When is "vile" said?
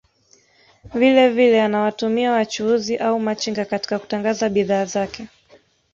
0.93-1.29, 1.29-1.61